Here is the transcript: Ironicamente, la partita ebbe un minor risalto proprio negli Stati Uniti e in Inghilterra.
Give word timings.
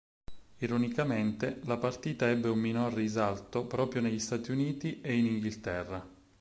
Ironicamente, 0.57 1.59
la 1.65 1.77
partita 1.77 2.27
ebbe 2.27 2.49
un 2.49 2.57
minor 2.57 2.91
risalto 2.91 3.65
proprio 3.67 4.01
negli 4.01 4.17
Stati 4.17 4.49
Uniti 4.49 4.99
e 4.99 5.15
in 5.15 5.27
Inghilterra. 5.27 6.03